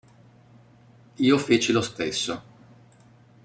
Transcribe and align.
Io 1.19 1.37
feci 1.37 1.71
lo 1.71 1.81
stesso. 1.81 2.41